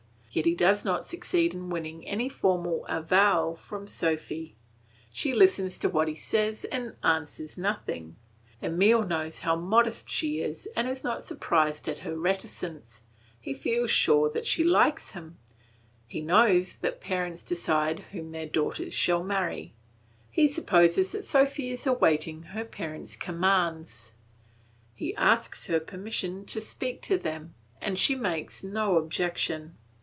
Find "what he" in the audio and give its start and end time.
5.89-6.15